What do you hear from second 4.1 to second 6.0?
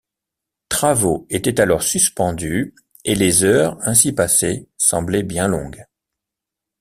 passées, semblaient bien longues!